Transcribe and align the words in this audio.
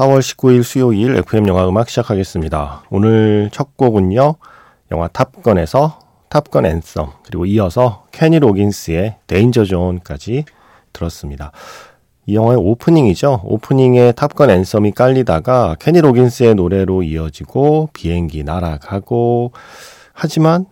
4월 0.00 0.20
19일 0.20 0.62
수요일 0.62 1.14
FM 1.16 1.46
영화 1.48 1.68
음악 1.68 1.90
시작하겠습니다. 1.90 2.84
오늘 2.88 3.50
첫 3.52 3.76
곡은요. 3.76 4.36
영화 4.92 5.08
탑건에서 5.08 5.98
탑건 6.30 6.64
Anthem 6.64 7.12
그리고 7.22 7.44
이어서 7.44 8.06
케니 8.10 8.38
로긴스의 8.38 9.16
Danger 9.26 9.64
Zone까지 9.64 10.46
들었습니다. 10.94 11.52
이 12.24 12.34
영화의 12.34 12.56
오프닝이죠. 12.58 13.42
오프닝에 13.44 14.12
탑건 14.12 14.48
Anthem이 14.48 14.92
깔리다가 14.92 15.76
케니 15.78 16.00
로긴스의 16.00 16.54
노래로 16.54 17.02
이어지고 17.02 17.90
비행기 17.92 18.42
날아가고 18.42 19.52
하지만 20.14 20.64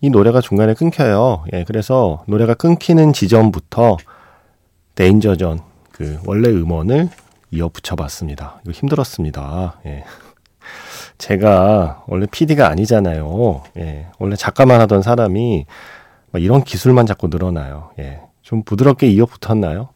이 0.00 0.08
노래가 0.08 0.40
중간에 0.40 0.72
끊겨요. 0.72 1.44
예, 1.52 1.64
그래서 1.64 2.24
노래가 2.26 2.54
끊기는 2.54 3.12
지점부터 3.12 3.98
데인저 4.94 5.36
존그 5.36 6.20
원래 6.24 6.48
음원을 6.48 7.10
이어 7.56 7.68
붙여봤습니다. 7.68 8.60
이거 8.62 8.72
힘들었습니다. 8.72 9.80
예. 9.86 10.04
제가 11.18 12.04
원래 12.06 12.26
PD가 12.30 12.68
아니잖아요. 12.68 13.62
예. 13.78 14.06
원래 14.18 14.36
작가만 14.36 14.80
하던 14.82 15.02
사람이 15.02 15.64
이런 16.34 16.62
기술만 16.62 17.06
자꾸 17.06 17.28
늘어나요. 17.28 17.90
예. 17.98 18.20
좀 18.42 18.62
부드럽게 18.62 19.08
이어 19.08 19.26
붙었나요? 19.26 19.88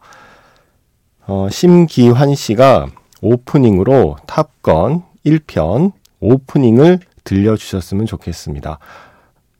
어, 1.26 1.48
심기환 1.50 2.34
씨가 2.34 2.88
오프닝으로 3.20 4.16
탑건 4.26 5.02
1편 5.26 5.92
오프닝을 6.20 6.98
들려주셨으면 7.24 8.06
좋겠습니다. 8.06 8.78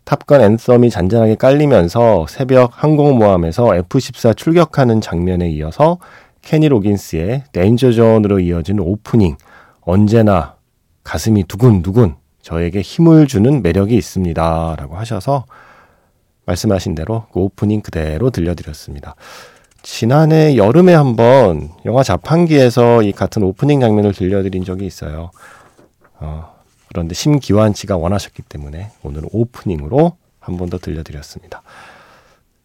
탑건 0.05 0.41
앤썸이 0.41 0.91
잔잔하게 0.91 1.37
깔리면서 1.37 2.27
새벽 2.29 2.83
항공모함에서 2.83 3.77
F-14 3.77 4.37
출격하는 4.37 5.01
장면에 5.01 5.49
이어서 5.51 5.99
케니 6.43 6.69
로긴스의 6.69 7.45
Danger 7.53 7.93
Zone으로 7.93 8.41
이어진 8.41 8.81
오프닝 8.81 9.37
언제나 9.83 10.57
가슴이 11.05 11.45
두근두근 11.45 12.17
저에게 12.43 12.81
힘을 12.81 13.27
주는 13.27 13.63
매력이 13.63 13.95
있습니다. 13.97 14.77
라고 14.79 14.97
하셔서 14.97 15.45
말씀하신 16.47 16.95
대로 16.95 17.27
그 17.33 17.41
오프닝 17.41 17.83
그대로 17.83 18.31
들려드렸습니다. 18.31 19.15
지난해 19.83 20.57
여름에 20.57 20.93
한번 20.95 21.71
영화 21.85 22.03
자판기에서 22.03 23.03
이 23.03 23.13
같은 23.13 23.43
오프닝 23.43 23.81
장면을 23.81 24.13
들려드린 24.13 24.65
적이 24.65 24.87
있어요. 24.87 25.31
어, 26.19 26.55
그런데 26.89 27.15
심기환 27.15 27.73
씨가 27.73 27.97
원하셨기 27.97 28.43
때문에 28.43 28.91
오늘 29.03 29.23
오프닝으로 29.33 30.17
한 30.39 30.57
번 30.57 30.69
더 30.71 30.79
들려드렸습니다. 30.79 31.63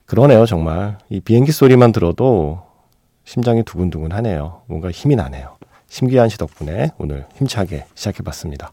그러네요, 0.05 0.45
정말. 0.45 0.97
이 1.09 1.19
비행기 1.19 1.51
소리만 1.51 1.91
들어도 1.91 2.63
심장이 3.25 3.63
두근두근 3.63 4.11
하네요. 4.13 4.61
뭔가 4.67 4.91
힘이 4.91 5.15
나네요. 5.15 5.57
심기한 5.87 6.29
씨 6.29 6.37
덕분에 6.37 6.91
오늘 6.97 7.25
힘차게 7.35 7.85
시작해봤습니다. 7.95 8.71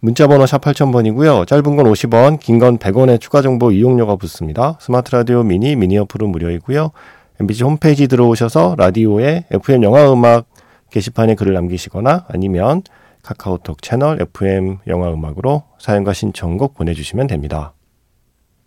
문자번호 0.00 0.46
샵 0.46 0.60
8000번이고요. 0.62 1.46
짧은 1.46 1.76
건 1.76 1.86
50원, 1.86 2.38
긴 2.38 2.60
건 2.60 2.78
100원의 2.78 3.20
추가 3.20 3.42
정보 3.42 3.72
이용료가 3.72 4.16
붙습니다. 4.16 4.78
스마트 4.80 5.10
라디오 5.14 5.42
미니, 5.42 5.74
미니 5.74 5.98
어플은 5.98 6.28
무료이고요. 6.30 6.92
MBC 7.40 7.64
홈페이지 7.64 8.06
들어오셔서 8.06 8.76
라디오에 8.78 9.44
FM 9.50 9.82
영화 9.82 10.12
음악 10.12 10.46
게시판에 10.90 11.34
글을 11.34 11.52
남기시거나 11.54 12.26
아니면 12.28 12.82
카카오톡 13.22 13.82
채널 13.82 14.20
FM 14.22 14.78
영화 14.86 15.12
음악으로 15.12 15.64
사연과 15.78 16.12
신청곡 16.12 16.74
보내주시면 16.74 17.26
됩니다. 17.26 17.72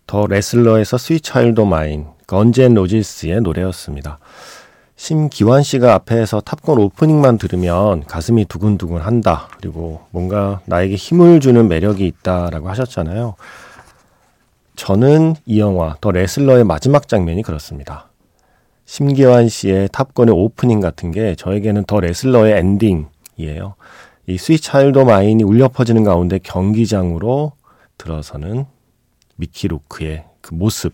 더 0.06 0.26
레슬러에서 0.26 0.98
스위차일드 0.98 1.60
마인, 1.62 2.06
건젠 2.26 2.74
로지스의 2.74 3.40
노래였습니다. 3.40 4.18
심기환 5.02 5.64
씨가 5.64 5.94
앞에서 5.94 6.40
탑건 6.40 6.78
오프닝만 6.78 7.36
들으면 7.36 8.04
가슴이 8.04 8.44
두근두근 8.44 9.00
한다. 9.00 9.48
그리고 9.56 10.02
뭔가 10.12 10.60
나에게 10.66 10.94
힘을 10.94 11.40
주는 11.40 11.66
매력이 11.66 12.06
있다라고 12.06 12.68
하셨잖아요. 12.68 13.34
저는 14.76 15.34
이 15.44 15.58
영화 15.58 15.96
더 16.00 16.12
레슬러의 16.12 16.62
마지막 16.62 17.08
장면이 17.08 17.42
그렇습니다. 17.42 18.10
심기환 18.84 19.48
씨의 19.48 19.88
탑건의 19.90 20.36
오프닝 20.36 20.78
같은 20.78 21.10
게 21.10 21.34
저에게는 21.34 21.82
더 21.86 21.98
레슬러의 21.98 22.52
엔딩이에요. 22.58 23.74
이 24.28 24.38
Sweet 24.38 24.69
Child 24.69 25.00
O' 25.00 25.12
Mine이 25.12 25.42
울려 25.42 25.66
퍼지는 25.66 26.04
가운데 26.04 26.38
경기장으로 26.38 27.50
들어서는 27.98 28.66
미키 29.34 29.66
루크의 29.66 30.26
그 30.40 30.54
모습. 30.54 30.92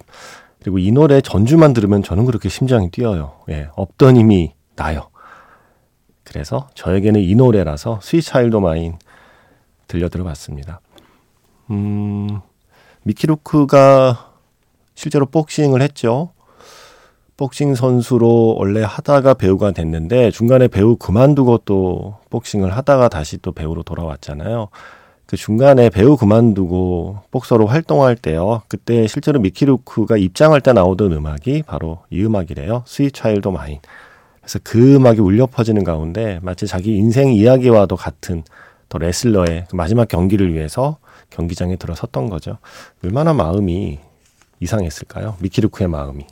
그리고 0.69 0.79
이 0.79 0.93
노래 0.93 1.23
전주만 1.23 1.73
들으면 1.73 2.03
저는 2.03 2.27
그렇게 2.27 2.51
심장이 2.51 2.91
뛰어요. 2.91 3.37
예, 3.49 3.69
없던 3.75 4.19
힘이 4.19 4.53
나요. 4.77 5.09
그래서 6.25 6.69
저에게는 6.75 7.23
이 7.23 7.35
노래라서 7.35 8.01
Sweet 8.03 8.30
Child 8.30 8.57
O' 8.57 8.71
Mine 8.71 8.99
들려드려 9.87 10.25
봤습니다. 10.25 10.83
음, 11.71 12.41
미키 13.05 13.52
루크가 13.52 14.35
실제로 14.95 15.25
복싱을 15.25 15.81
했죠. 15.81 16.33
복싱 17.39 17.75
선수로 17.75 18.57
원래 18.59 18.83
하다가 18.83 19.35
배우가 19.35 19.71
됐는데 19.71 20.31
중간에 20.33 20.69
배우 20.69 20.97
그만두고 20.97 21.63
또 21.65 22.19
복싱을 22.29 22.77
하다가 22.77 23.09
다시 23.09 23.39
또 23.39 23.53
배우로 23.53 23.85
돌아왔잖아요. 23.85 24.69
그 25.29 25.37
중간에 25.37 25.91
배우 25.91 26.17
그만두고 26.17 27.19
복서로 27.31 27.67
활동할 27.67 28.17
때요. 28.17 28.63
그때 28.67 29.07
실제로 29.07 29.39
미키루크가 29.41 30.17
입장할 30.17 30.63
때 30.63 30.73
나오던 30.73 31.13
음악이 31.13 31.65
바로 31.67 31.99
이 32.09 32.25
음악이래요. 32.25 32.85
스위 32.87 33.11
차일드 33.13 33.49
마인. 33.49 33.79
그래서 34.41 34.59
그 34.65 34.95
음악이 34.97 35.21
울려 35.21 35.45
퍼지는 35.45 35.85
가운데 35.85 36.39
마치 36.41 36.67
자기 36.67 36.97
인생 36.97 37.35
이야기와도 37.35 37.97
같은 37.97 38.43
더 38.89 38.97
레슬러의 38.97 39.67
그 39.69 39.77
마지막 39.77 40.09
경기를 40.09 40.55
위해서 40.55 40.97
경기장에 41.29 41.77
들어섰던 41.77 42.31
거죠. 42.31 42.57
얼마나 43.05 43.35
마음이 43.35 43.99
이상했을까요? 44.61 45.37
미키루크의 45.41 45.89
마음이. 45.89 46.25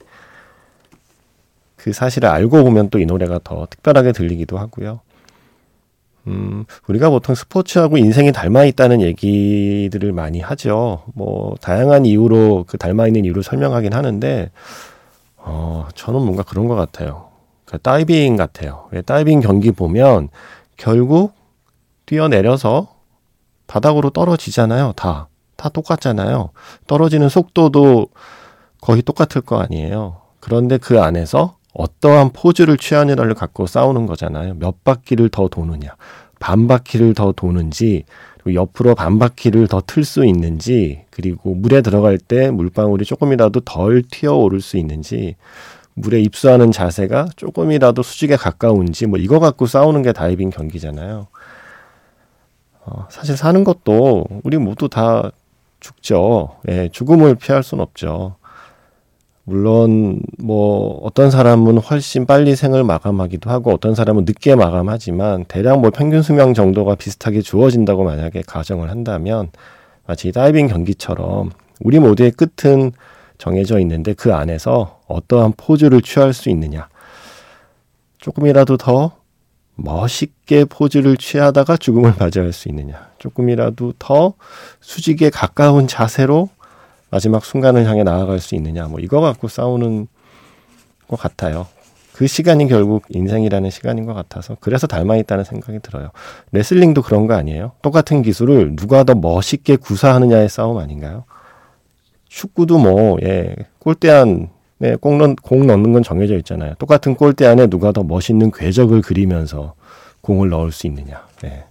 그 1.77 1.93
사실을 1.93 2.31
알고 2.31 2.65
보면 2.65 2.89
또 2.89 2.99
이 2.99 3.05
노래가 3.05 3.41
더 3.45 3.67
특별하게 3.69 4.13
들리기도 4.13 4.57
하고요. 4.57 5.01
음, 6.27 6.65
우리가 6.89 7.11
보통 7.11 7.35
스포츠하고 7.35 7.99
인생이 7.99 8.33
닮아 8.33 8.65
있다는 8.65 9.01
얘기들을 9.01 10.13
많이 10.13 10.41
하죠. 10.41 11.05
뭐, 11.15 11.55
다양한 11.61 12.05
이유로 12.05 12.65
그 12.67 12.79
닮아 12.79 13.07
있는 13.07 13.25
이유를 13.25 13.43
설명하긴 13.43 13.93
하는데, 13.93 14.51
어, 15.37 15.87
저는 15.95 16.21
뭔가 16.21 16.43
그런 16.43 16.67
것 16.67 16.75
같아요. 16.75 17.29
그 17.65 17.79
다이빙 17.79 18.37
같아요. 18.37 18.89
왜 18.91 19.03
다이빙 19.03 19.41
경기 19.41 19.71
보면 19.71 20.29
결국 20.77 21.35
뛰어내려서 22.07 22.89
바닥으로 23.67 24.11
떨어지잖아요. 24.11 24.93
다. 24.97 25.29
다 25.57 25.69
똑같잖아요. 25.69 26.51
떨어지는 26.87 27.29
속도도 27.29 28.09
거의 28.81 29.03
똑같을 29.03 29.41
거 29.41 29.59
아니에요. 29.59 30.19
그런데 30.41 30.79
그 30.79 31.01
안에서 31.01 31.57
어떠한 31.79 32.31
포즈를 32.33 32.77
취하느냐를 32.77 33.35
갖고 33.35 33.67
싸우는 33.67 34.07
거잖아요. 34.07 34.55
몇 34.55 34.83
바퀴를 34.85 35.29
더 35.29 35.49
도느냐, 35.49 35.91
반 36.41 36.67
바퀴를 36.67 37.15
더 37.15 37.33
도는지, 37.33 38.05
그리고 38.43 38.63
옆으로 38.63 38.95
반 38.95 39.19
바퀴를 39.19 39.67
더 39.69 39.81
틀 39.81 40.05
수 40.05 40.25
있는지, 40.25 41.05
그리고 41.11 41.55
물에 41.55 41.83
들어갈 41.83 42.19
때 42.19 42.51
물방울이 42.51 43.05
조금이라도 43.05 43.61
덜 43.61 44.03
튀어오를 44.03 44.61
수 44.61 44.77
있는지, 44.79 45.37
물에 45.95 46.21
입수하는 46.21 46.73
자세가 46.73 47.29
조금이라도 47.37 48.03
수직에 48.03 48.37
가까운지, 48.37 49.07
뭐 49.07 49.19
이거 49.19 49.39
갖고 49.39 49.67
싸우는 49.67 50.03
게 50.03 50.13
다이빙 50.13 50.51
경기잖아요. 50.51 51.27
어, 52.85 53.07
사실 53.11 53.37
사는 53.37 53.65
것도 53.65 54.27
우리 54.45 54.59
모두 54.59 54.89
다 54.89 55.31
죽죠. 55.81 56.57
예, 56.69 56.89
죽음을 56.91 57.35
피할 57.35 57.63
수는 57.63 57.83
없죠. 57.83 58.37
물론 59.49 60.21
뭐 60.39 60.99
어떤 61.05 61.31
사람은 61.31 61.79
훨씬 61.79 62.27
빨리 62.27 62.57
생을 62.57 62.83
마감하기도 62.83 63.49
하고 63.49 63.73
어떤 63.73 63.95
사람은 63.95 64.25
늦게 64.25 64.57
마감하지만 64.57 65.45
대략 65.45 65.81
뭐 65.81 65.91
평균 65.91 66.21
수명 66.23 66.53
정도가 66.53 66.97
비슷하게 66.97 67.43
주어진다고 67.43 68.03
만약에 68.03 68.43
가정을 68.45 68.91
한다면 68.91 69.51
마치 70.05 70.33
다이빙 70.33 70.67
경기처럼 70.67 71.51
우리 71.81 72.01
모두의 72.01 72.33
끝은 72.33 72.91
정해져 73.39 73.79
있는데 73.79 74.15
그 74.15 74.35
안에서 74.35 75.01
어떠한 75.07 75.53
포즈를 75.57 76.03
취할 76.03 76.33
수 76.33 76.51
있느냐. 76.51 76.89
조금이라도 78.19 78.79
더 78.79 79.13
멋있게 79.77 80.65
포즈를 80.65 81.17
취하다가 81.17 81.77
죽음을 81.77 82.15
맞이할 82.19 82.53
수 82.53 82.69
있느냐. 82.69 83.11
조금이라도 83.19 83.93
더 84.01 84.35
수직에 84.81 85.31
가까운 85.31 85.87
자세로 85.87 86.49
마지막 87.17 87.47
순간을 87.47 87.87
향해 87.87 88.03
나아갈 88.03 88.41
수 88.41 88.55
있느냐 88.57 88.89
뭐 88.89 89.01
이거 89.01 89.23
갖고 89.23 89.49
싸우는 89.49 90.07
것 91.09 91.19
같아요. 91.19 91.67
그 92.13 92.27
시간이 92.27 92.69
결국 92.69 93.05
인생이라는 93.09 93.71
시간인 93.71 94.05
것 94.05 94.13
같아서 94.13 94.59
그래서 94.61 94.87
닮아 94.87 95.17
있다는 95.17 95.45
생각이 95.45 95.79
들어요. 95.81 96.11
레슬링도 96.53 97.01
그런 97.01 97.27
거 97.27 97.33
아니에요? 97.33 97.73
똑같은 97.81 98.21
기술을 98.21 98.77
누가 98.77 99.03
더 99.05 99.15
멋있게 99.15 99.77
구사하느냐의 99.77 100.51
싸움 100.51 100.77
아닌가요? 100.77 101.25
축구도 102.29 102.79
뭐, 102.79 103.17
예, 103.23 103.55
골대 103.79 104.11
안, 104.11 104.51
네, 104.77 104.97
공, 104.97 105.17
넣, 105.17 105.35
공 105.43 105.67
넣는 105.67 105.93
건 105.93 106.03
정해져 106.03 106.37
있잖아요. 106.37 106.75
똑같은 106.75 107.15
골대 107.15 107.47
안에 107.47 107.69
누가 107.69 107.93
더 107.93 108.03
멋있는 108.03 108.51
궤적을 108.51 109.01
그리면서 109.01 109.75
공을 110.21 110.51
넣을 110.51 110.71
수 110.71 110.87
있느냐. 110.87 111.27
예. 111.45 111.65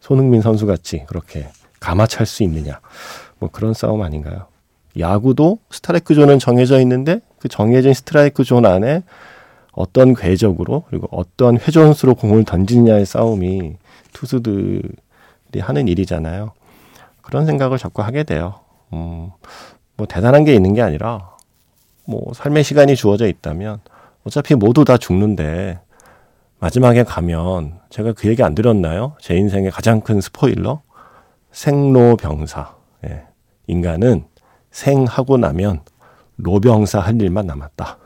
손흥민 0.00 0.40
선수 0.40 0.64
같이 0.66 1.04
그렇게 1.06 1.48
감아찰 1.80 2.24
수 2.24 2.42
있느냐. 2.44 2.80
뭐 3.38 3.50
그런 3.50 3.74
싸움 3.74 4.02
아닌가요? 4.02 4.46
야구도 4.98 5.58
스트라이크 5.70 6.14
존은 6.14 6.38
정해져 6.38 6.80
있는데 6.80 7.20
그 7.38 7.48
정해진 7.48 7.94
스트라이크 7.94 8.44
존 8.44 8.66
안에 8.66 9.02
어떤 9.72 10.14
궤적으로 10.14 10.84
그리고 10.88 11.08
어떤 11.10 11.58
회전수로 11.58 12.14
공을 12.14 12.44
던지느냐의 12.44 13.04
싸움이 13.04 13.76
투수들이 14.12 15.60
하는 15.60 15.88
일이잖아요. 15.88 16.52
그런 17.20 17.44
생각을 17.44 17.76
자꾸 17.76 18.02
하게 18.02 18.24
돼요. 18.24 18.60
음, 18.92 19.30
뭐 19.96 20.06
대단한 20.06 20.44
게 20.44 20.54
있는 20.54 20.72
게 20.74 20.80
아니라 20.80 21.36
뭐 22.06 22.32
삶의 22.34 22.64
시간이 22.64 22.96
주어져 22.96 23.26
있다면 23.26 23.80
어차피 24.24 24.54
모두 24.54 24.84
다 24.84 24.96
죽는데 24.96 25.80
마지막에 26.58 27.02
가면 27.02 27.80
제가 27.90 28.12
그 28.12 28.28
얘기 28.28 28.42
안 28.42 28.54
드렸나요? 28.54 29.14
제 29.20 29.36
인생의 29.36 29.70
가장 29.70 30.00
큰 30.00 30.20
스포일러 30.20 30.80
생로병사. 31.52 32.74
예. 33.06 33.24
인간은 33.66 34.24
생하고 34.76 35.38
나면 35.38 35.80
로병사 36.36 37.00
할 37.00 37.20
일만 37.20 37.46
남았다. 37.46 37.96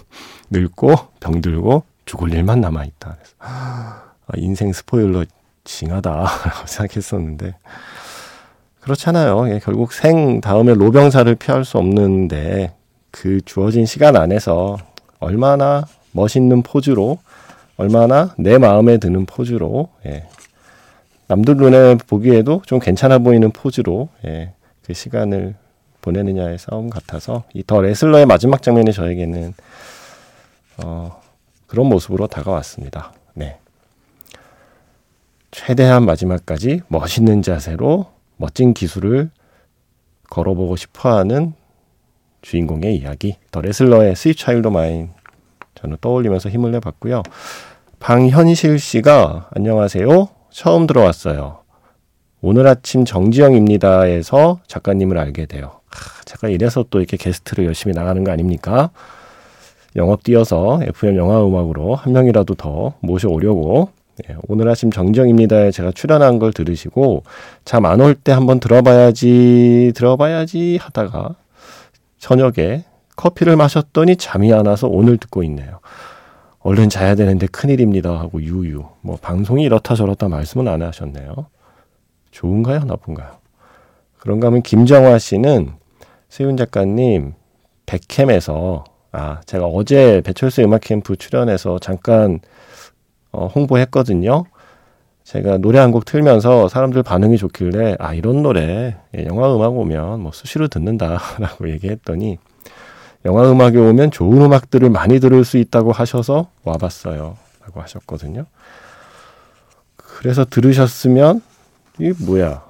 늙고 0.48 0.94
병들고 1.20 1.82
죽을 2.06 2.32
일만 2.32 2.62
남아 2.62 2.84
있다. 2.84 3.16
그래서 3.16 3.34
아, 3.40 4.14
인생 4.36 4.72
스포일러 4.72 5.26
징하다 5.64 6.26
생각했었는데 6.64 7.56
그렇잖아요. 8.80 9.50
예, 9.50 9.60
결국 9.62 9.92
생 9.92 10.40
다음에 10.40 10.72
로병사를 10.72 11.34
피할 11.34 11.64
수 11.66 11.76
없는데 11.76 12.74
그 13.10 13.42
주어진 13.42 13.84
시간 13.84 14.16
안에서 14.16 14.78
얼마나 15.20 15.84
멋있는 16.12 16.62
포즈로 16.62 17.18
얼마나 17.76 18.34
내 18.38 18.56
마음에 18.56 18.96
드는 18.96 19.26
포즈로 19.26 19.90
예, 20.06 20.26
남들 21.28 21.56
눈에 21.56 21.96
보기에도 22.06 22.62
좀 22.64 22.78
괜찮아 22.78 23.18
보이는 23.18 23.50
포즈로 23.50 24.08
예, 24.24 24.54
그 24.82 24.94
시간을 24.94 25.56
보내느냐의 26.04 26.58
싸움 26.58 26.90
같아서 26.90 27.44
이 27.54 27.62
더 27.62 27.80
레슬러의 27.80 28.26
마지막 28.26 28.60
장면이 28.62 28.92
저에게는 28.92 29.54
어, 30.84 31.20
그런 31.66 31.86
모습으로 31.86 32.26
다가왔습니다. 32.26 33.12
네. 33.34 33.58
최대한 35.50 36.04
마지막까지 36.04 36.82
멋있는 36.88 37.40
자세로 37.42 38.06
멋진 38.36 38.74
기술을 38.74 39.30
걸어보고 40.28 40.76
싶어하는 40.76 41.54
주인공의 42.42 42.96
이야기. 42.96 43.36
더 43.50 43.60
레슬러의 43.62 44.14
Sweet 44.16 44.36
Child 44.36 44.68
O' 44.68 44.82
Mine 44.82 45.10
저는 45.76 45.96
떠올리면서 46.00 46.50
힘을 46.50 46.72
내봤고요. 46.72 47.22
방현실 48.00 48.78
씨가 48.78 49.48
안녕하세요. 49.54 50.28
처음 50.50 50.86
들어왔어요. 50.86 51.60
오늘 52.42 52.66
아침 52.66 53.06
정지영입니다에서 53.06 54.60
작가님을 54.66 55.16
알게 55.16 55.46
돼요. 55.46 55.80
아, 56.34 56.36
제가 56.36 56.48
이래서 56.48 56.84
또 56.90 56.98
이렇게 56.98 57.16
게스트를 57.16 57.64
열심히 57.66 57.94
나가는 57.94 58.22
거 58.24 58.32
아닙니까? 58.32 58.90
영업 59.96 60.24
뛰어서 60.24 60.80
FM 60.82 61.16
영화 61.16 61.44
음악으로 61.46 61.94
한 61.94 62.12
명이라도 62.12 62.54
더 62.56 62.94
모셔오려고 63.00 63.90
예, 64.28 64.36
오늘 64.48 64.68
아침 64.68 64.90
정정입니다에 64.90 65.70
제가 65.70 65.92
출연한 65.92 66.38
걸 66.38 66.52
들으시고 66.52 67.22
잠 67.64 67.84
안 67.86 68.00
올 68.00 68.14
때 68.14 68.32
한번 68.32 68.60
들어봐야지 68.60 69.92
들어봐야지 69.94 70.78
하다가 70.80 71.36
저녁에 72.18 72.84
커피를 73.16 73.56
마셨더니 73.56 74.16
잠이 74.16 74.52
안 74.52 74.66
와서 74.66 74.88
오늘 74.88 75.16
듣고 75.18 75.42
있네요. 75.44 75.78
얼른 76.60 76.88
자야 76.88 77.14
되는데 77.14 77.46
큰일입니다 77.46 78.10
하고 78.18 78.40
유유 78.42 78.84
뭐 79.02 79.16
방송이 79.20 79.62
이렇다 79.64 79.94
저렇다 79.94 80.28
말씀은 80.28 80.66
안 80.66 80.82
하셨네요. 80.82 81.46
좋은가요 82.30 82.80
나쁜가요? 82.84 83.30
그런가 84.18 84.48
하면 84.48 84.62
김정화 84.62 85.18
씨는 85.18 85.72
세윤 86.34 86.56
작가님 86.56 87.34
백캠에서 87.86 88.82
아, 89.12 89.40
제가 89.46 89.66
어제 89.66 90.20
배철수 90.22 90.62
음악 90.62 90.80
캠프 90.80 91.14
출연해서 91.14 91.78
잠깐 91.78 92.40
어, 93.30 93.46
홍보했거든요. 93.46 94.42
제가 95.22 95.58
노래 95.58 95.78
한 95.78 95.92
곡 95.92 96.04
틀면서 96.04 96.68
사람들 96.68 97.04
반응이 97.04 97.38
좋길래 97.38 97.94
아 98.00 98.14
이런 98.14 98.42
노래 98.42 98.96
예, 99.16 99.26
영화 99.26 99.54
음악 99.54 99.76
오면 99.76 100.22
뭐 100.22 100.32
수시로 100.32 100.66
듣는다라고 100.66 101.70
얘기했더니 101.70 102.38
영화 103.24 103.48
음악에 103.48 103.78
오면 103.78 104.10
좋은 104.10 104.42
음악들을 104.42 104.90
많이 104.90 105.20
들을 105.20 105.44
수 105.44 105.56
있다고 105.56 105.92
하셔서 105.92 106.50
와봤어요. 106.64 107.36
라고 107.64 107.80
하셨거든요. 107.80 108.46
그래서 109.94 110.44
들으셨으면 110.44 111.42
이 112.00 112.12
뭐야 112.26 112.64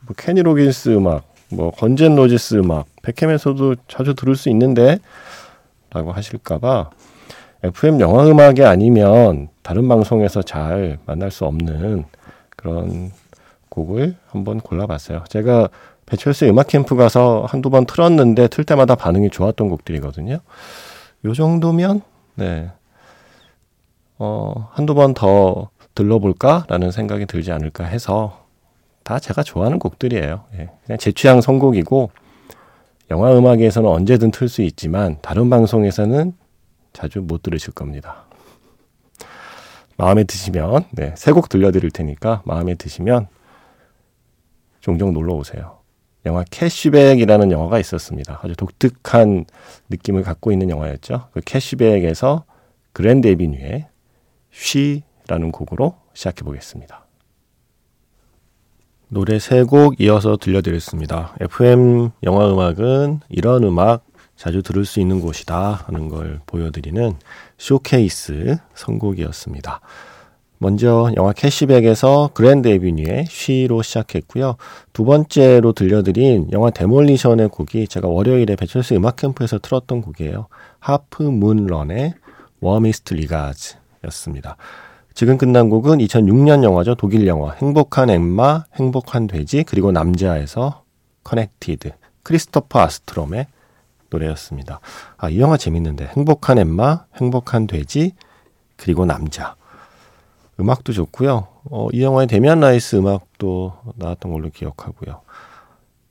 뭐 0.00 0.16
케니 0.16 0.42
로긴스 0.42 0.88
음악 0.96 1.32
뭐 1.54 1.70
Guns 1.70 1.99
N' 1.99 2.14
Roses 2.14 2.56
음악 2.56 2.86
백캠에서도 3.02 3.76
자주 3.88 4.14
들을 4.14 4.36
수 4.36 4.48
있는데 4.50 4.98
라고 5.90 6.12
하실까봐 6.12 6.90
FM 7.62 8.00
영화 8.00 8.26
음악이 8.26 8.64
아니면 8.64 9.48
다른 9.62 9.88
방송에서 9.88 10.42
잘 10.42 10.98
만날 11.06 11.30
수 11.30 11.44
없는 11.44 12.04
그런 12.56 13.12
곡을 13.70 14.16
한번 14.28 14.60
골라봤어요. 14.60 15.24
제가 15.28 15.68
배철수의 16.06 16.50
음악 16.50 16.68
캠프 16.68 16.96
가서 16.96 17.46
한두 17.48 17.70
번 17.70 17.86
틀었는데 17.86 18.48
틀 18.48 18.64
때마다 18.64 18.94
반응이 18.94 19.30
좋았던 19.30 19.68
곡들이거든요. 19.70 20.40
요 21.24 21.32
정도면 21.32 22.02
네. 22.34 22.70
어, 24.18 24.68
한두 24.72 24.94
번 24.94 25.14
더 25.14 25.70
들러볼까라는 25.94 26.90
생각이 26.90 27.26
들지 27.26 27.52
않을까 27.52 27.84
해서 27.84 28.43
다 29.04 29.18
제가 29.18 29.42
좋아하는 29.42 29.78
곡들이에요. 29.78 30.44
예. 30.54 30.70
그냥 30.84 30.98
제 30.98 31.12
취향 31.12 31.40
선곡이고 31.40 32.10
영화 33.10 33.36
음악에서는 33.36 33.88
언제든 33.88 34.30
틀 34.30 34.48
수 34.48 34.62
있지만 34.62 35.18
다른 35.20 35.50
방송에서는 35.50 36.32
자주 36.92 37.20
못 37.20 37.42
들으실 37.42 37.72
겁니다. 37.74 38.24
마음에 39.96 40.24
드시면 40.24 40.86
네, 40.92 41.14
세곡 41.16 41.48
들려드릴 41.48 41.90
테니까 41.90 42.42
마음에 42.44 42.74
드시면 42.74 43.28
종종 44.80 45.12
놀러 45.12 45.34
오세요. 45.34 45.78
영화 46.26 46.42
캐시백이라는 46.50 47.50
영화가 47.52 47.78
있었습니다. 47.80 48.40
아주 48.42 48.56
독특한 48.56 49.44
느낌을 49.90 50.22
갖고 50.22 50.50
있는 50.50 50.70
영화였죠. 50.70 51.28
그 51.32 51.40
캐시백에서 51.44 52.44
그랜드 52.92 53.26
에비뉴의 53.26 53.86
She라는 54.50 55.52
곡으로 55.52 55.96
시작해 56.14 56.42
보겠습니다. 56.42 57.03
노래 59.14 59.38
세 59.38 59.64
곡 59.64 60.00
이어서 60.00 60.36
들려드렸습니다. 60.36 61.36
FM 61.40 62.10
영화 62.24 62.50
음악은 62.50 63.20
이런 63.28 63.62
음악 63.62 64.04
자주 64.34 64.60
들을 64.60 64.84
수 64.84 64.98
있는 64.98 65.20
곳이다 65.20 65.84
하는 65.86 66.08
걸 66.08 66.40
보여드리는 66.46 67.14
쇼케이스 67.56 68.56
선곡이었습니다. 68.74 69.80
먼저 70.58 71.12
영화 71.16 71.32
캐시백에서 71.32 72.30
그랜드 72.34 72.66
에비뉴의 72.66 73.26
She로 73.28 73.82
시작했고요. 73.82 74.56
두 74.92 75.04
번째로 75.04 75.72
들려드린 75.74 76.48
영화 76.50 76.70
데몰리션의 76.70 77.50
곡이 77.50 77.86
제가 77.86 78.08
월요일에 78.08 78.56
배철수 78.56 78.96
음악 78.96 79.14
캠프에서 79.14 79.60
틀었던 79.60 80.02
곡이에요. 80.02 80.48
하프 80.80 81.22
문 81.22 81.66
런의 81.66 82.14
Warmest 82.58 83.14
Regards였습니다. 83.14 84.56
지금 85.14 85.38
끝난 85.38 85.70
곡은 85.70 85.98
2006년 85.98 86.64
영화죠. 86.64 86.96
독일 86.96 87.28
영화 87.28 87.52
행복한 87.52 88.10
엠마, 88.10 88.64
행복한 88.74 89.28
돼지 89.28 89.62
그리고 89.62 89.92
남자에서 89.92 90.82
Connected 91.22 91.92
크리스토퍼 92.24 92.80
아스트롬의 92.80 93.46
노래였습니다. 94.10 94.80
아, 95.16 95.30
이 95.30 95.38
영화 95.38 95.56
재밌는데 95.56 96.08
행복한 96.16 96.58
엠마, 96.58 97.04
행복한 97.14 97.68
돼지 97.68 98.12
그리고 98.76 99.06
남자 99.06 99.54
음악도 100.58 100.92
좋고요. 100.92 101.46
어, 101.70 101.88
이 101.92 102.02
영화에 102.02 102.26
데미안 102.26 102.58
라이스 102.58 102.96
음악도 102.96 103.74
나왔던 103.94 104.32
걸로 104.32 104.50
기억하고요. 104.50 105.20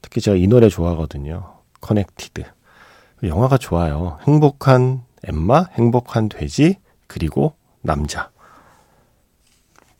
특히 0.00 0.22
제가 0.22 0.38
이 0.38 0.46
노래 0.46 0.70
좋아하거든요. 0.70 1.56
Connected 1.82 2.42
영화가 3.22 3.58
좋아요. 3.58 4.16
행복한 4.26 5.02
엠마, 5.24 5.66
행복한 5.72 6.30
돼지 6.30 6.78
그리고 7.06 7.52
남자 7.82 8.30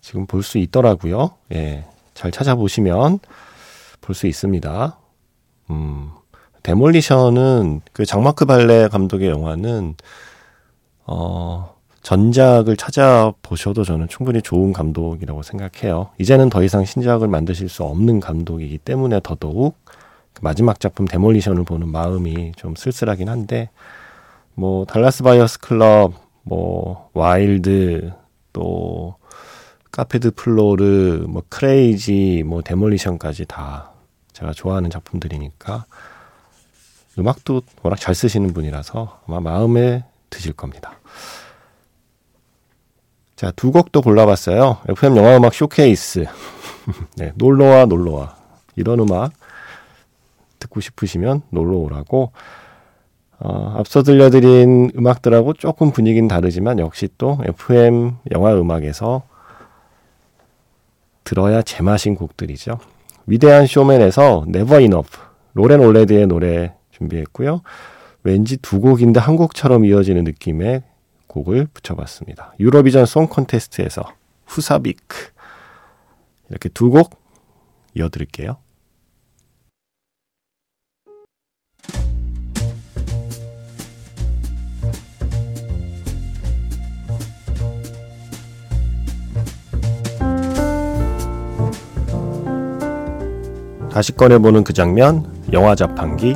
지금 0.05 0.27
볼 0.27 0.43
수 0.43 0.59
있더라고요. 0.59 1.31
예. 1.55 1.85
잘 2.13 2.31
찾아보시면 2.31 3.21
볼 4.03 4.15
수 4.15 4.27
있습니다. 4.27 4.99
음, 5.71 6.11
데몰리션은 6.63 7.81
그 7.95 8.05
장마크 8.05 8.45
발레 8.45 8.89
감독의 8.89 9.31
영화는 9.31 9.95
어, 11.07 11.75
전작을 12.03 12.77
찾아보셔도 12.77 13.83
저는 13.83 14.09
충분히 14.09 14.43
좋은 14.43 14.75
감독이라고 14.75 15.43
생각해요. 15.43 16.11
이제는 16.19 16.51
더 16.51 16.63
이상 16.63 16.85
신작을 16.85 17.27
만드실 17.29 17.71
수 17.71 17.83
없는 17.85 18.21
감독이기 18.21 18.77
때문에 18.79 19.21
더더욱 19.23 19.75
그 20.35 20.41
마지막 20.43 20.81
작품 20.81 21.07
데몰리션을 21.07 21.65
보는 21.65 21.89
마음이 21.89 22.53
좀 22.57 22.75
쓸쓸하긴 22.77 23.31
한데 23.31 23.71
뭐 24.53 24.85
달라스 24.85 25.23
바이어스 25.23 25.61
클럽, 25.61 26.13
뭐 26.43 27.09
와일드 27.15 28.13
또 28.53 29.17
카페 29.95 30.16
드 30.16 30.33
플로르, 30.33 31.25
뭐 31.29 31.45
크레이지, 31.49 32.43
뭐 32.45 32.63
데몰리션까지 32.63 33.45
다 33.45 33.93
제가 34.33 34.53
좋아하는 34.53 34.91
작품들이니까 34.91 35.85
음악도 37.17 37.63
워낙 37.81 37.95
잘 38.01 38.13
쓰시는 38.13 38.53
분이라서 38.55 39.21
아마 39.25 39.39
마음에 39.39 40.03
드실 40.31 40.53
겁니다. 40.53 40.99
자, 43.37 43.53
두 43.53 43.71
곡도 43.71 44.03
골라봤어요. 44.03 44.79
FM 44.89 45.17
영화 45.17 45.37
음악 45.37 45.55
쇼케이스. 45.55 46.27
네, 47.17 47.31
놀러와 47.37 47.85
놀러와. 47.85 48.37
이런 48.75 48.99
음악 48.99 49.33
듣고 50.59 50.81
싶으시면 50.81 51.43
놀러 51.51 51.77
오라고. 51.77 52.33
어, 53.39 53.75
앞서 53.79 54.03
들려드린 54.03 54.91
음악들하고 54.97 55.53
조금 55.53 55.93
분위기는 55.93 56.27
다르지만 56.27 56.81
역시 56.81 57.09
또 57.17 57.39
FM 57.45 58.17
영화 58.33 58.55
음악에서 58.55 59.23
들어야 61.25 61.63
제맛인 61.63 62.15
곡들이죠. 62.15 62.79
위대한 63.27 63.67
쇼맨에서 63.67 64.45
Never 64.49 64.83
Enough, 64.83 65.19
로렌 65.55 65.81
올레드의 65.81 66.27
노래 66.27 66.75
준비했고요. 66.91 67.63
왠지 68.23 68.57
두 68.59 68.81
곡인데 68.81 69.21
한 69.21 69.37
곡처럼 69.37 69.85
이어지는 69.85 70.25
느낌의 70.25 70.83
곡을 71.27 71.69
붙여봤습니다. 71.75 72.55
유로비전 72.61 73.07
송 73.07 73.27
콘테스트에서 73.27 74.03
후사비크 74.47 75.33
이렇게 76.51 76.69
두 76.69 76.91
곡 76.91 77.19
이어드릴게요. 77.95 78.57
다시 93.95 94.11
꺼내보는 94.11 94.65
그 94.65 94.73
장면, 94.73 95.25
영화 95.53 95.77
자판기. 95.77 96.35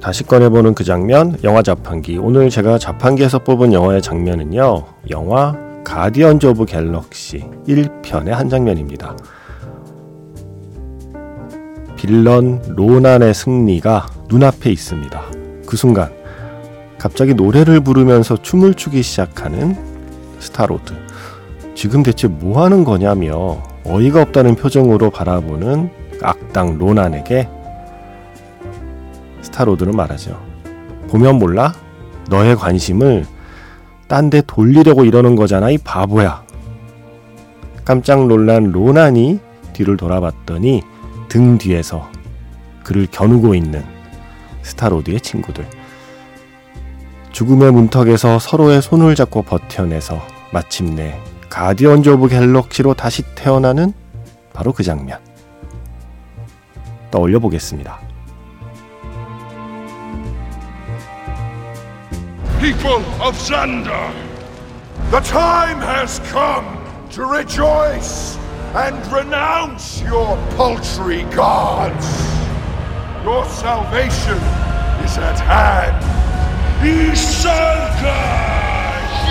다시 0.00 0.24
꺼내보는 0.24 0.74
그 0.74 0.82
장면, 0.82 1.36
영화 1.44 1.60
자판기. 1.60 2.16
오늘 2.16 2.48
제가 2.48 2.78
자판기에서 2.78 3.40
뽑은 3.40 3.74
영화의 3.74 4.00
장면은요, 4.00 4.86
영화 5.10 5.54
가디언즈 5.84 6.46
오브 6.46 6.64
갤럭시 6.64 7.44
1편의 7.68 8.30
한 8.30 8.48
장면입니다. 8.48 9.14
빌런 12.04 12.60
로난의 12.68 13.32
승리가 13.32 14.08
눈앞에 14.28 14.70
있습니다. 14.70 15.22
그 15.64 15.74
순간 15.78 16.12
갑자기 16.98 17.32
노래를 17.32 17.80
부르면서 17.80 18.36
춤을 18.36 18.74
추기 18.74 19.02
시작하는 19.02 19.74
스타로드. 20.38 20.92
지금 21.74 22.02
대체 22.02 22.28
뭐 22.28 22.62
하는 22.62 22.84
거냐며 22.84 23.62
어이가 23.84 24.20
없다는 24.20 24.54
표정으로 24.54 25.08
바라보는 25.08 25.88
악당 26.22 26.76
로난에게 26.76 27.48
스타로드는 29.40 29.96
말하죠. 29.96 30.38
보면 31.08 31.38
몰라? 31.38 31.72
너의 32.28 32.54
관심을 32.54 33.24
딴 34.08 34.28
데 34.28 34.42
돌리려고 34.46 35.06
이러는 35.06 35.36
거잖아, 35.36 35.70
이 35.70 35.78
바보야. 35.78 36.42
깜짝 37.82 38.26
놀란 38.26 38.72
로난이 38.72 39.40
뒤를 39.72 39.96
돌아봤더니 39.96 40.82
등 41.28 41.58
뒤에서 41.58 42.10
그를 42.82 43.06
겨누고 43.10 43.54
있는 43.54 43.84
스타로드의 44.62 45.20
친구들. 45.20 45.66
죽음의 47.32 47.72
문턱에서 47.72 48.38
서로의 48.38 48.80
손을 48.80 49.14
잡고 49.14 49.42
버텨내서 49.42 50.22
마침내 50.52 51.18
가디언즈 51.48 52.08
오브 52.10 52.28
갤럭시로 52.28 52.94
다시 52.94 53.22
태어나는 53.34 53.92
바로 54.52 54.72
그 54.72 54.82
장면. 54.82 55.18
떠올려 57.10 57.38
보겠습니다. 57.38 58.00
And 68.74 69.06
renounce 69.12 70.02
your 70.02 70.36
paltry 70.56 71.22
gods. 71.24 72.06
Your 73.22 73.44
salvation 73.46 74.36
is 75.04 75.16
at 75.16 75.38
hand. 75.38 76.04
Isanka! 76.82 78.44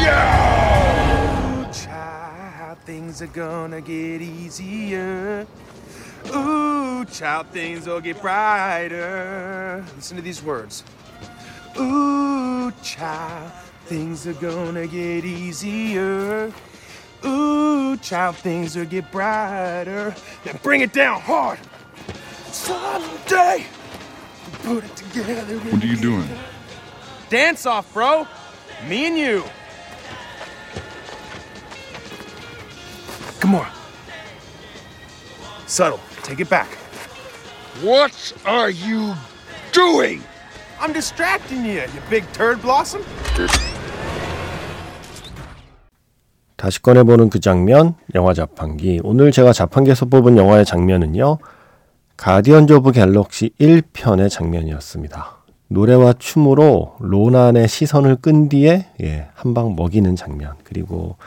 Ooh, 0.04 1.66
child, 1.74 2.78
things 2.86 3.22
are 3.22 3.28
gonna 3.28 3.82
get 3.82 4.22
easier. 4.22 5.46
Ooh, 6.34 7.04
child, 7.06 7.48
things 7.48 7.86
will 7.86 8.00
get 8.00 8.22
brighter. 8.22 9.86
Listen 9.98 10.16
to 10.16 10.24
these 10.24 10.42
words. 10.42 10.86
Ooh, 11.78 12.72
child, 12.82 13.52
things 13.88 14.26
are 14.26 14.34
gonna 14.34 14.88
get 14.88 15.26
easier. 15.26 16.52
Ooh, 17.26 17.98
child, 17.98 18.36
things 18.38 18.76
will 18.76 18.86
get 18.86 19.12
brighter. 19.12 20.16
Now 20.46 20.54
bring 20.62 20.82
it 20.82 20.94
down 20.94 21.22
hard. 21.22 21.60
Someday, 22.48 23.66
we'll 24.66 24.82
put 24.82 24.86
it 24.86 24.96
together. 24.96 25.58
What 25.60 25.84
are 25.84 25.88
you 25.88 25.98
doing? 25.98 26.28
Dance 27.30 27.66
off, 27.66 27.92
bro. 27.94 28.28
Me 28.88 29.08
and 29.08 29.18
you. 29.18 29.44
Come 33.40 33.56
on. 33.56 33.72
Subtle. 35.66 36.00
Take 36.24 36.40
it 36.40 36.50
back. 36.50 36.68
What 37.82 38.34
are 38.46 38.70
you 38.70 39.16
doing? 39.72 40.24
I'm 40.80 40.94
distracting 40.94 41.66
you, 41.66 41.82
you 41.82 42.02
big 42.10 42.32
turd 42.34 42.62
blossom. 42.62 43.04
다시 46.64 46.82
꺼내보는 46.82 47.30
그 47.30 47.42
장면, 47.42 47.96
영화 48.16 48.34
자판기. 48.34 49.02
오늘 49.04 49.34
제가 49.34 49.52
자판기에서 49.52 50.06
뽑은 50.06 50.38
영화의 50.38 50.64
장면은요, 50.64 51.40
가디언즈 52.16 52.72
오브 52.72 52.94
갤럭시 52.94 53.50
1편의 53.60 54.30
장면이었습니다. 54.30 55.40
노래와 55.68 56.14
춤으로 56.20 56.96
로난의 57.02 57.68
시선을 57.68 58.16
끈 58.16 58.48
뒤에 58.48 58.88
예, 59.02 59.28
한방 59.34 59.76
먹이는 59.76 60.16
장면. 60.16 60.54
그리고 60.64 61.18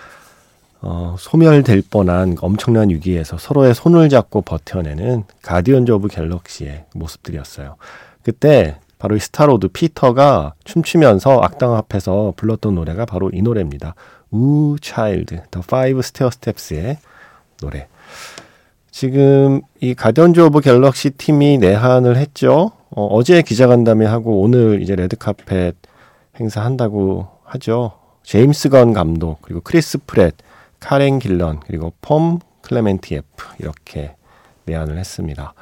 어, 0.80 1.16
소멸될 1.18 1.82
뻔한 1.90 2.36
엄청난 2.40 2.88
위기에서 2.88 3.36
서로의 3.36 3.74
손을 3.74 4.08
잡고 4.08 4.40
버텨내는 4.40 5.24
가디언즈 5.42 5.92
오브 5.92 6.08
갤럭시의 6.08 6.86
모습들이었어요. 6.94 7.76
그때 8.22 8.78
바로 8.98 9.16
이 9.16 9.20
스타로드 9.20 9.68
피터가 9.68 10.54
춤추면서 10.64 11.40
악당 11.42 11.74
앞에서 11.74 12.32
불렀던 12.36 12.74
노래가 12.74 13.04
바로 13.04 13.30
이 13.34 13.42
노래입니다. 13.42 13.94
Ooh 14.30 14.76
Child, 14.80 15.42
The 15.50 15.60
Five 15.60 16.02
Stairsteps의 16.02 16.98
노래. 17.60 17.88
지금 18.90 19.60
이 19.80 19.94
가디언즈 19.94 20.40
오브 20.40 20.60
갤럭시 20.60 21.10
팀이 21.10 21.58
내한을 21.58 22.16
했죠. 22.16 22.72
어, 22.90 23.22
제 23.22 23.42
기자간담회 23.42 24.06
하고 24.06 24.40
오늘 24.40 24.82
이제 24.82 24.96
레드카펫 24.96 25.76
행사 26.40 26.62
한다고 26.62 27.28
하죠. 27.44 27.92
제임스 28.22 28.70
건 28.70 28.92
감독, 28.92 29.42
그리고 29.42 29.60
크리스 29.60 29.98
프랫, 30.06 30.34
카렌 30.80 31.18
길런, 31.18 31.60
그리고 31.60 31.92
폼 32.00 32.40
클레멘티에프 32.62 33.44
이렇게 33.60 34.16
내한을 34.64 34.98
했습니다. 34.98 35.54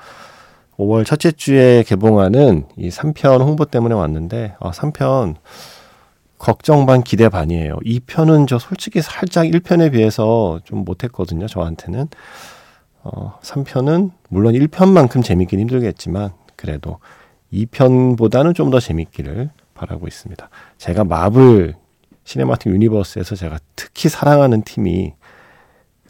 5월 0.78 1.04
첫째 1.04 1.30
주에 1.30 1.82
개봉하는 1.82 2.66
이 2.76 2.88
3편 2.88 3.40
홍보 3.40 3.64
때문에 3.64 3.94
왔는데 3.94 4.56
아, 4.58 4.70
3편 4.70 5.36
걱정 6.44 6.84
반 6.84 7.02
기대 7.02 7.30
반이에요. 7.30 7.76
2편은 7.86 8.46
저 8.46 8.58
솔직히 8.58 9.00
살짝 9.00 9.46
1편에 9.46 9.90
비해서 9.92 10.60
좀 10.64 10.84
못했거든요. 10.84 11.46
저한테는. 11.46 12.08
어, 13.02 13.38
3편은 13.40 14.10
물론 14.28 14.52
1편만큼 14.52 15.24
재밌긴 15.24 15.58
힘들겠지만 15.60 16.32
그래도 16.54 16.98
2편보다는 17.50 18.54
좀 18.54 18.70
더 18.70 18.78
재밌기를 18.78 19.48
바라고 19.72 20.06
있습니다. 20.06 20.50
제가 20.76 21.04
마블 21.04 21.76
시네마틱 22.24 22.70
유니버스에서 22.72 23.36
제가 23.36 23.58
특히 23.74 24.10
사랑하는 24.10 24.64
팀이 24.64 25.14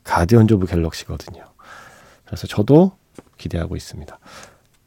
가디언즈 0.02 0.54
오브 0.54 0.66
갤럭시거든요. 0.66 1.44
그래서 2.26 2.48
저도 2.48 2.90
기대하고 3.38 3.76
있습니다. 3.76 4.18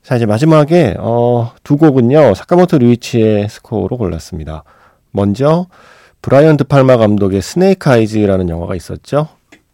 자, 0.03 0.15
이제 0.17 0.25
마지막에, 0.25 0.95
어, 0.99 1.53
두 1.63 1.77
곡은요, 1.77 2.33
사카모토 2.33 2.79
류이치의 2.79 3.47
스코어로 3.47 3.97
골랐습니다. 3.97 4.65
먼저, 5.17 5.65
브라이언 6.21 6.57
드 6.57 6.72
팔마 6.72 6.97
감독의 6.97 7.41
스네이크 7.41 7.89
아이즈라는 7.89 8.49
영화가 8.49 8.75
있었죠. 8.75 9.27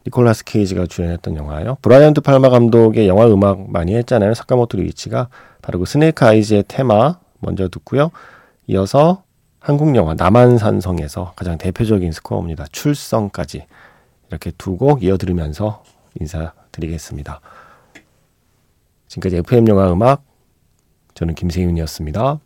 니콜라스 0.08 0.46
케이지가 0.46 0.88
주연했던 0.88 1.36
영화예요. 1.36 1.78
브라이언 1.82 2.14
드 2.14 2.22
팔마 2.22 2.50
감독의 2.50 3.08
영화 3.08 3.28
음악 3.28 3.70
많이 3.70 3.94
했잖아요. 3.96 4.34
사카모토 4.34 4.78
류이치가 4.78 5.28
바로 5.62 5.80
그 5.80 5.86
스네이크 5.86 6.26
아이즈의 6.26 6.64
테마 6.68 7.20
먼저 7.40 7.68
듣고요. 7.70 8.12
이어서 8.68 9.24
한국 9.60 9.96
영화 9.96 10.14
남한산성에서 10.14 11.34
가장 11.36 11.58
대표적인 11.58 12.12
스코어입니다. 12.12 12.66
출성까지 12.72 13.66
이렇게 14.30 14.52
두 14.58 14.76
곡 14.78 15.04
이어 15.04 15.18
들으면서 15.18 15.84
인사드리겠습니다. 16.20 17.40
지금까지 19.08 19.38
FM 19.38 19.68
영화 19.70 19.92
음악 19.92 20.24
저는 21.14 21.36
김세윤이었습니다. 21.36 22.40